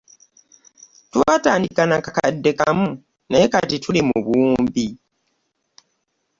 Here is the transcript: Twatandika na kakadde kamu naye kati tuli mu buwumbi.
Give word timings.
Twatandika 1.11 1.83
na 1.87 1.97
kakadde 2.03 2.51
kamu 2.59 2.87
naye 3.29 3.45
kati 3.53 3.75
tuli 3.83 4.01
mu 4.07 4.17
buwumbi. 4.25 4.87